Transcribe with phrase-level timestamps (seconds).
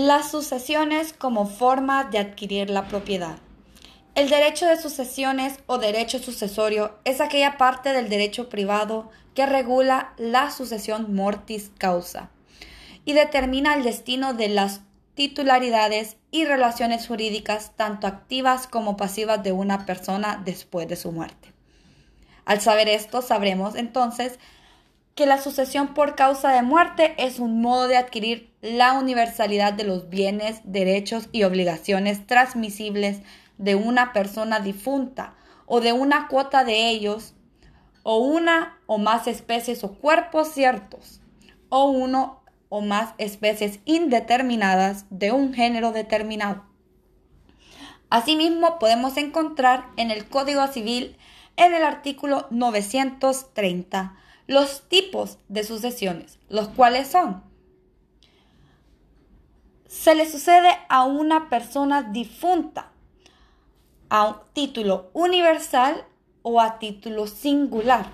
[0.00, 3.36] Las sucesiones como forma de adquirir la propiedad.
[4.14, 10.12] El derecho de sucesiones o derecho sucesorio es aquella parte del derecho privado que regula
[10.16, 12.30] la sucesión mortis causa
[13.04, 14.82] y determina el destino de las
[15.16, 21.52] titularidades y relaciones jurídicas tanto activas como pasivas de una persona después de su muerte.
[22.44, 24.38] Al saber esto, sabremos entonces
[25.18, 29.82] que la sucesión por causa de muerte es un modo de adquirir la universalidad de
[29.82, 33.22] los bienes, derechos y obligaciones transmisibles
[33.56, 35.34] de una persona difunta
[35.66, 37.34] o de una cuota de ellos
[38.04, 41.20] o una o más especies o cuerpos ciertos
[41.68, 46.62] o uno o más especies indeterminadas de un género determinado.
[48.08, 51.16] Asimismo, podemos encontrar en el Código Civil,
[51.56, 54.14] en el artículo 930,
[54.48, 57.46] los tipos de sucesiones, los cuales son
[59.88, 62.92] se le sucede a una persona difunta
[64.10, 66.04] a título universal
[66.42, 68.10] o a título singular.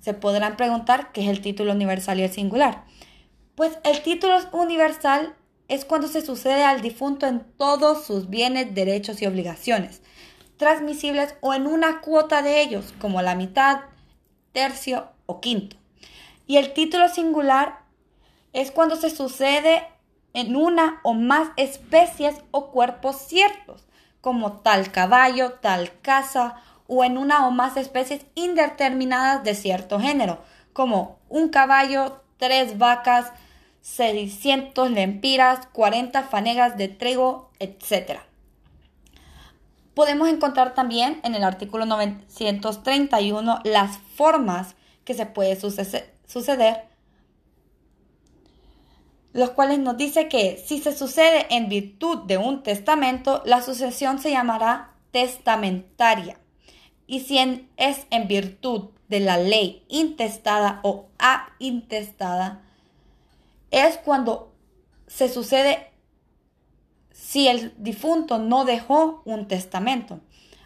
[0.00, 2.84] Se podrán preguntar qué es el título universal y el singular.
[3.54, 5.34] Pues el título universal
[5.68, 10.02] es cuando se sucede al difunto en todos sus bienes, derechos y obligaciones,
[10.56, 13.80] transmisibles o en una cuota de ellos, como la mitad,
[14.52, 15.76] tercio quinto.
[16.46, 17.80] Y el título singular
[18.52, 19.86] es cuando se sucede
[20.34, 23.84] en una o más especies o cuerpos ciertos,
[24.20, 30.42] como tal caballo, tal casa, o en una o más especies indeterminadas de cierto género,
[30.72, 33.32] como un caballo, tres vacas,
[33.82, 38.20] 600 lempiras, 40 fanegas de trigo, etc.
[39.94, 46.92] Podemos encontrar también en el artículo 931 las formas que se puede suceder
[49.32, 54.18] los cuales nos dice que si se sucede en virtud de un testamento, la sucesión
[54.18, 56.38] se llamará testamentaria.
[57.06, 57.38] Y si
[57.76, 61.08] es en virtud de la ley intestada o
[61.58, 62.62] intestada,
[63.70, 64.52] es cuando
[65.06, 65.90] se sucede
[67.10, 70.20] si el difunto no dejó un testamento.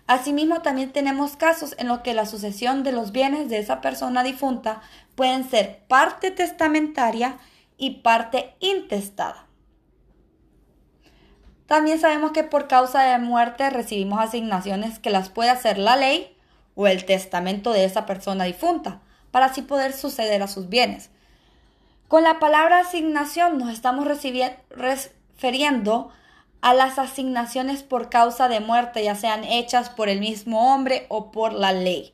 [0.07, 4.23] Asimismo, también tenemos casos en los que la sucesión de los bienes de esa persona
[4.23, 4.81] difunta
[5.17, 7.39] pueden ser parte testamentaria
[7.77, 9.47] y parte intestada.
[11.67, 16.37] También sabemos que por causa de muerte recibimos asignaciones que las puede hacer la ley
[16.77, 19.01] o el testamento de esa persona difunta,
[19.33, 21.11] para así poder suceder a sus bienes.
[22.07, 24.07] Con la palabra asignación nos estamos
[24.71, 26.13] refiriendo
[26.67, 31.31] a las asignaciones por causa de muerte, ya sean hechas por el mismo hombre o
[31.31, 32.13] por la ley.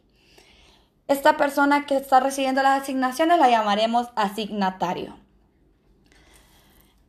[1.09, 5.17] Esta persona que está recibiendo las asignaciones la llamaremos asignatario.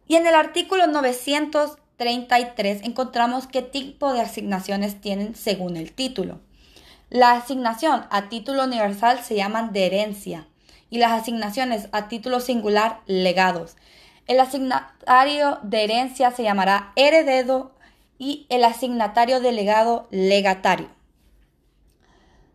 [0.07, 6.39] Y en el artículo 933 encontramos qué tipo de asignaciones tienen según el título.
[7.09, 10.47] La asignación a título universal se llaman de herencia
[10.89, 13.75] y las asignaciones a título singular legados.
[14.25, 17.73] El asignatario de herencia se llamará heredero
[18.17, 20.87] y el asignatario de legado legatario.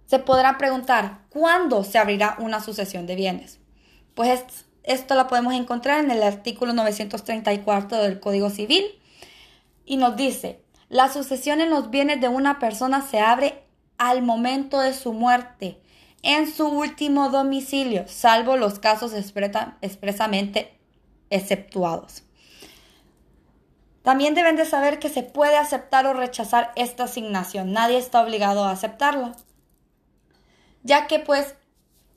[0.07, 3.61] Se podrá preguntar, ¿cuándo se abrirá una sucesión de bienes?
[4.15, 4.43] Pues
[4.83, 8.87] esto la podemos encontrar en el artículo 934 del Código Civil
[9.85, 13.63] y nos dice, la sucesión en los bienes de una persona se abre
[13.99, 15.79] al momento de su muerte,
[16.23, 20.78] en su último domicilio, salvo los casos expresamente
[21.31, 22.23] exceptuados.
[24.03, 27.73] También deben de saber que se puede aceptar o rechazar esta asignación.
[27.73, 29.37] Nadie está obligado a aceptarla.
[30.83, 31.57] Ya que pues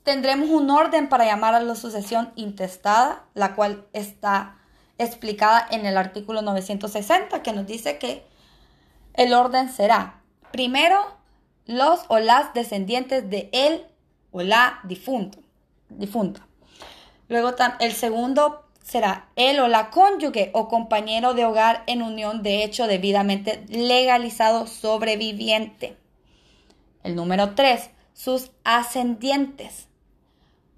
[0.02, 4.56] tendremos un orden para llamar a la sucesión intestada, la cual está
[4.98, 8.24] explicada en el artículo 960, que nos dice que
[9.14, 11.18] el orden será primero
[11.66, 13.86] los o las descendientes de él
[14.30, 15.38] o la difunto,
[15.88, 16.46] difunta.
[17.28, 22.64] Luego el segundo será él o la cónyuge o compañero de hogar en unión de
[22.64, 25.96] hecho debidamente legalizado sobreviviente.
[27.02, 29.88] El número tres, sus ascendientes.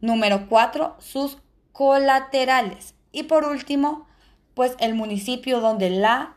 [0.00, 1.38] Número 4, sus
[1.72, 2.94] colaterales.
[3.10, 4.06] Y por último,
[4.54, 6.36] pues el municipio donde la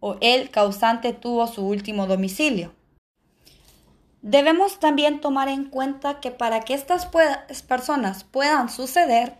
[0.00, 2.72] o el causante tuvo su último domicilio.
[4.22, 7.08] Debemos también tomar en cuenta que para que estas
[7.66, 9.36] personas puedan suceder,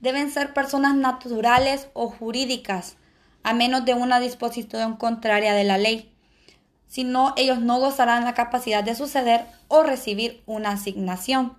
[0.00, 2.96] deben ser personas naturales o jurídicas,
[3.42, 6.12] a menos de una disposición contraria de la ley.
[6.86, 11.56] Si no, ellos no gozarán la capacidad de suceder o recibir una asignación.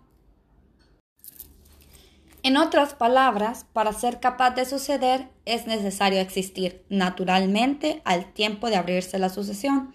[2.42, 8.78] En otras palabras, para ser capaz de suceder es necesario existir naturalmente al tiempo de
[8.78, 9.94] abrirse la sucesión,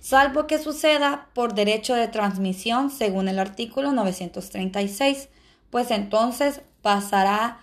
[0.00, 5.28] salvo que suceda por derecho de transmisión según el artículo 936,
[5.70, 7.58] pues entonces pasará a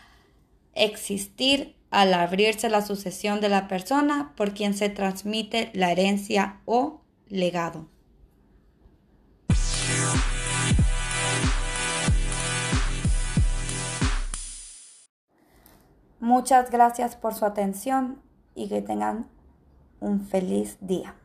[0.73, 7.01] existir al abrirse la sucesión de la persona por quien se transmite la herencia o
[7.27, 7.87] legado.
[16.19, 18.21] Muchas gracias por su atención
[18.53, 19.27] y que tengan
[19.99, 21.15] un feliz día.